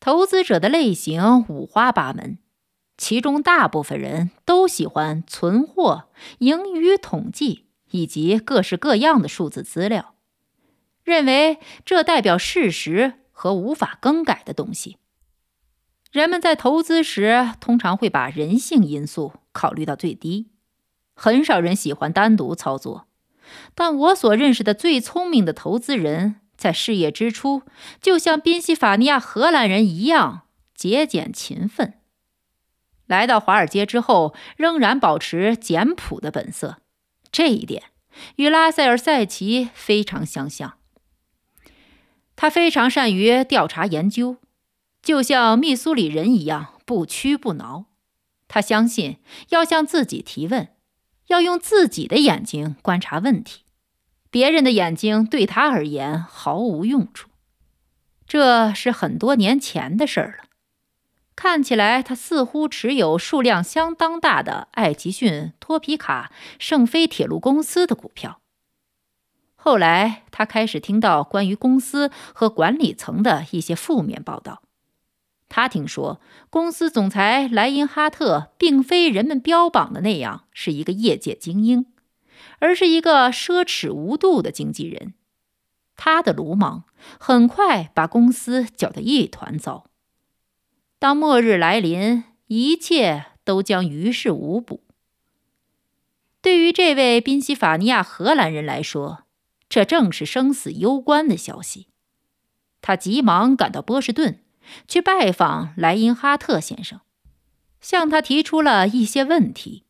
[0.00, 2.38] 投资者的类型五花八门，
[3.00, 10.14] 其中大部分人都喜欢存货、盈余统计以及各式各样的数字资料，
[11.02, 13.14] 认为这代表事实。
[13.40, 14.98] 和无法更改的东西。
[16.12, 20.50] 人们在投资时通常会把人性因素考虑到最低，
[21.14, 23.06] 很少人喜欢单独操作。
[23.74, 27.62] 但我所认识的最聪明的投资人，在事业之初
[28.02, 30.42] 就像宾夕法尼亚荷兰人一样
[30.74, 31.94] 节俭勤奋，
[33.10, 36.76] 来到华尔街之后仍然保持简朴的本色。
[37.32, 37.82] 这一点
[38.36, 40.74] 与拉塞尔·塞奇非常相像。
[42.36, 44.36] 他非常善于调查研究，
[45.02, 47.86] 就像密苏里人一样不屈不挠。
[48.46, 50.68] 他相信要向自己提问，
[51.26, 53.62] 要用自己的眼睛观察问题，
[54.30, 57.28] 别人的眼睛对他而言毫无用处。
[58.28, 60.49] 这是很多年前的事儿了。
[61.42, 68.42] 看起来他似乎持有数量相当大的艾奇逊、托皮卡、圣菲铁路公司的股票。
[69.56, 74.60] 后来，他开始听到关于公司和管理层的一些负面报道。
[75.48, 76.20] 他听说，
[76.50, 81.86] 公司总裁莱因哈特并非人们标榜的那样是一个业界精英，
[82.58, 85.14] 而是一个奢侈无度的经纪人。
[85.96, 86.84] 他的鲁莽
[87.18, 89.86] 很快把公司搅得一团糟。
[91.00, 94.84] 当末日来临，一切都将于事无补。
[96.42, 99.24] 对于这位宾夕法尼亚荷兰人来说，
[99.70, 101.86] 这正是生死攸关的消息。
[102.82, 104.40] 他急忙赶到波士顿，
[104.86, 107.00] 去拜访莱因哈特先生，
[107.80, 109.84] 向他提出了一些问题，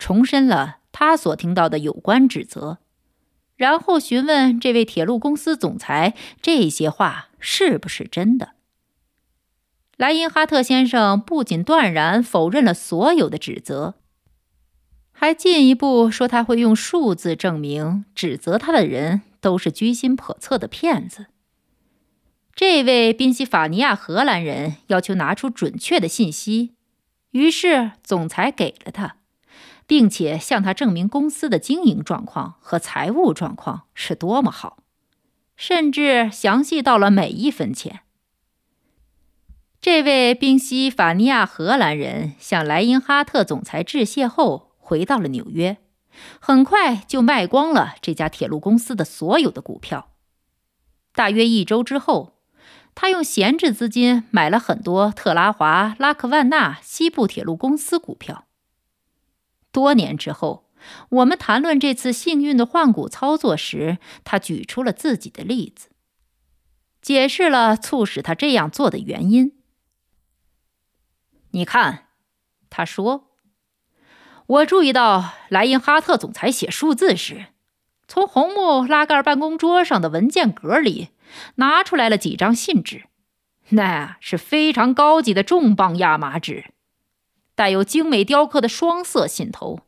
[0.00, 2.78] 重申了他所听到的有关指责，
[3.54, 8.54] 然后询问这位铁路公司总裁这些话是不是真的。
[9.96, 13.94] 莱因哈特先生不仅断然否认了所有的指责。
[15.12, 21.26] 还进一步说，他会用数字证明指责他的人都是居心叵测的骗子。
[22.54, 26.74] 这位宾夕法尼亚荷兰人要求拿出准确的信息，
[27.30, 29.16] 于是总裁给了他，
[29.86, 34.78] 并且向他证明公司的经营状况和财务状况是多么好，
[35.56, 38.00] 甚至详细到了每一分钱。
[39.84, 44.72] 这位宾夕法尼亚荷兰人向莱因哈特总裁致谢后。
[44.78, 45.76] 回到了纽约，
[46.40, 50.08] 很快就卖光了这家铁路公司的所有的股票。
[51.12, 52.38] 大约一周之后，
[52.94, 58.46] 他用闲置资金买了很多特拉华拉克万纳西部铁路公司股票。
[59.70, 60.70] 多年之后，
[61.10, 65.90] 我们谈论这次幸运的换股操作时，他举出了自己的例子，
[67.02, 69.52] 解释了促使他这样做的原因。
[71.54, 72.08] 你看，
[72.68, 73.28] 他说
[74.46, 77.46] ：“我注意到莱因哈特总裁写数字时。”
[78.08, 81.10] 从红木拉盖办公桌上的文件格里
[81.54, 83.04] 拿出来了几张信纸，
[83.68, 86.72] 那是非常高级的重磅亚麻纸，
[87.54, 89.78] 带有精美雕刻的双色信头。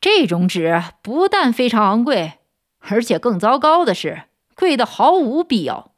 [0.00, 2.40] 这种纸不但非常昂贵，
[2.80, 4.24] 而且更糟糕的是，
[4.56, 5.91] 贵的毫无必要。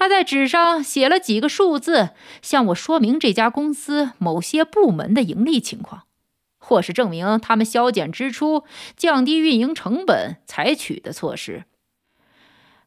[0.00, 6.04] 他在纸上写了几个数字，向我说明这家公司某些部门的盈利情况。
[6.58, 8.64] 或是证明他们削减支出、
[8.96, 11.64] 降低运营成本采取的措施。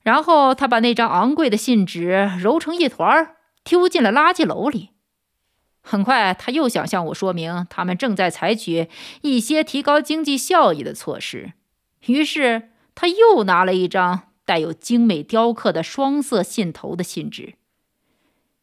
[0.01, 4.89] 然后他把那张昂贵的信纸揉成一团，丢进了垃圾篓里。
[5.83, 8.89] 很快，他又想向我说明他们正在采取
[9.21, 11.53] 一些提高经济效益的措施。
[12.07, 17.55] 于是，他又拿了一张带有精美雕刻的双色信头的信纸，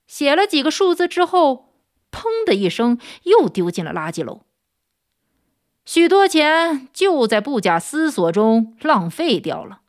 [0.07, 1.75] 写了几个数字之后，
[2.11, 4.41] 砰的一声，又丢进了垃圾篓。
[5.85, 9.81] 许多钱就在不假思索中浪费掉了。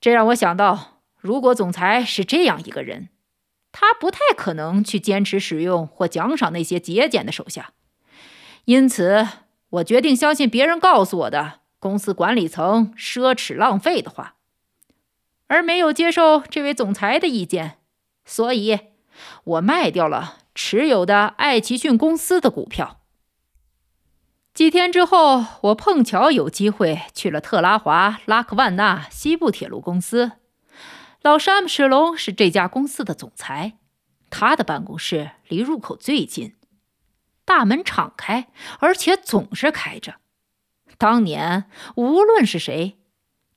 [0.00, 3.08] 这让我想到，如果总裁是这样一个人，
[3.72, 7.72] 他不太可能去坚持使用或奖赏那些节俭的手下。
[8.66, 9.26] 因此，
[9.70, 14.36] 我决定相信别人告诉我的公司管理层奢侈浪费的话，
[15.50, 17.78] 而没有接受这位总裁的意见。
[18.24, 18.78] 所以，
[19.42, 23.00] 我卖掉了持有的爱奇逊公司的股票。
[24.54, 30.32] 几天之后，我碰巧有机会去了特拉华拉克万纳西部铁路公司。
[31.20, 33.78] 老山姆·史隆是这家公司的总裁，
[34.30, 36.54] 他的办公室离入口最近，
[37.44, 40.14] 大门敞开，而且总是开着。
[40.96, 41.64] 当年，
[41.96, 42.99] 无论是谁，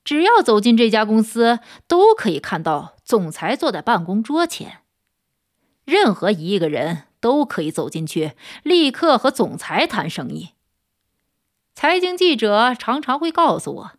[0.04, 4.82] 只要走进这家公司，都可以看到总裁坐在办公桌前。
[5.84, 8.32] 任何一个人都可以走进去，
[8.62, 10.50] 立刻和总裁谈生意。
[11.74, 13.92] 财经记者常常会告诉我，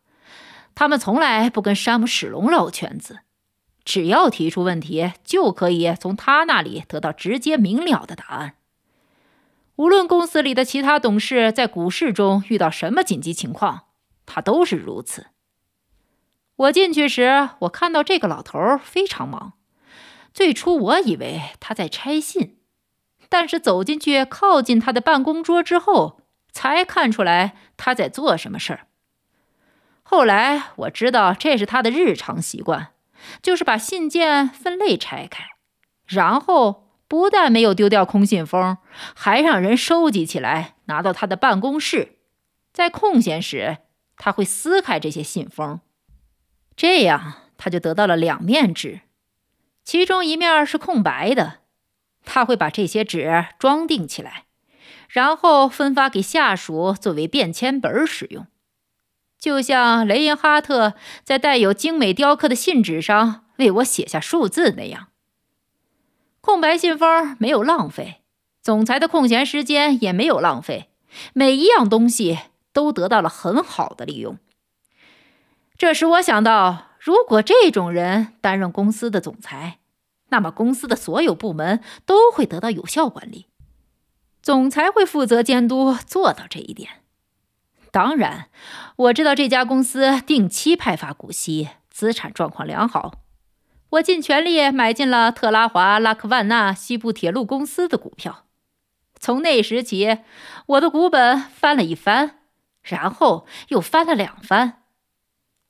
[0.73, 3.19] 他们从来不跟山姆·史隆绕圈子，
[3.83, 8.55] 只要提出问题，就可以从他那里得到直接明了的答案。
[9.75, 13.87] 无论公司里的其他董事在股市中遇到什么紧急情况，
[14.25, 15.27] 他都是如此。
[16.55, 19.53] 我进去时，我看到这个老头非常忙。
[20.33, 22.57] 最初我以为他在拆信，
[23.29, 26.21] 但是走进去靠近他的办公桌之后。
[26.57, 28.87] 才看出来他在做什么事儿。
[30.03, 32.93] 后来我知道这是他的日常习惯，
[33.41, 35.43] 就是把信件分类拆开，
[36.05, 38.77] 然后不但没有丢掉空信封，
[39.13, 42.19] 还让人收集起来拿到他的办公室。
[42.71, 43.79] 在空闲时，
[44.15, 45.81] 他会撕开这些信封，
[46.75, 49.01] 这样他就得到了两面纸，
[49.83, 51.59] 其中一面是空白的。
[52.23, 54.45] 他会把这些纸装订起来。
[55.07, 58.47] 然后分发给下属作为便签本使用，
[59.39, 65.09] 就像雷因哈特在带有精美雕刻的信纸上为我写下数字那样。
[66.41, 68.23] 空白信封没有浪费，
[68.61, 70.89] 总裁的空闲时间也没有浪费，
[71.33, 72.39] 每一样东西
[72.73, 74.37] 都得到了很好的利用。
[75.77, 79.79] 这使我想到，如果这种人担任公司的总裁，
[80.29, 83.47] 那么公司的所有部门都会得到有效管理。
[84.41, 87.01] 总裁会负责监督做到这一点。
[87.91, 88.49] 当然，
[88.95, 93.15] 我知道这家公司定期派发股息，资产状况良好。
[93.91, 98.45] 我尽全力买进了特拉华拉克万纳西部铁路公司的股票。
[99.19, 100.19] 从那时起，
[100.67, 102.39] 我的股本翻了一番，
[102.81, 104.83] 然后又翻了两番。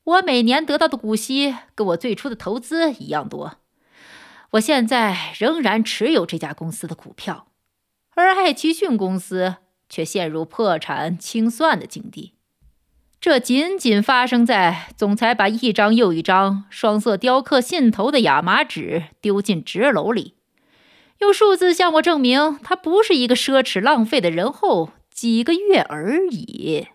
[0.05, 3.57] 我每年得到的股息跟我最初的投资一样多。
[4.51, 7.47] 我现在仍然持有这家公司的股票。
[8.15, 9.55] 而爱奇讯公司
[9.89, 12.33] 却陷入破产清算的境地，
[13.19, 20.35] 这仅仅发生在总裁把一张又一张双色雕刻信头的亚麻纸丢进纸篓里，
[21.19, 26.87] 用数字向我证明他不是一个奢侈浪费的人后几个月而已。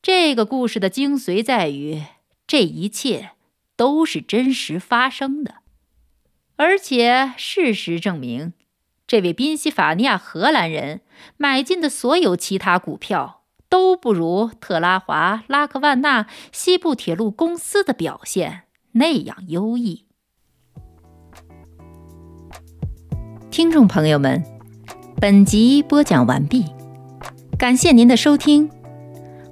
[0.00, 2.02] 这个故事的精髓在于，
[2.46, 3.32] 这一切
[3.76, 5.56] 都是真实发生的，
[6.56, 8.52] 而且事实证明。
[9.06, 11.00] 这位宾夕法尼亚荷兰人
[11.36, 20.04] 买进的所有其他股票都不如特拉华拉克万纳西部铁路公司的表现那样优异。
[23.50, 24.44] 听众朋友们，
[25.20, 26.66] 本集播讲完毕，
[27.58, 28.70] 感谢您的收听，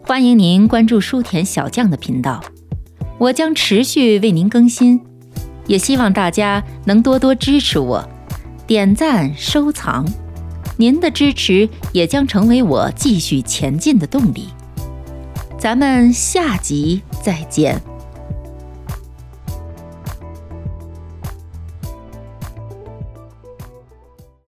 [0.07, 2.41] 欢迎您关注书田小将的频道，
[3.19, 5.01] 我将持续为您更新，
[5.67, 8.09] 也希望大家能多多支持我，
[8.69, 10.07] 点赞收藏，
[10.77, 14.47] 您的支持也将成为我继续前进的动力。
[15.59, 17.83] 咱们下集再见。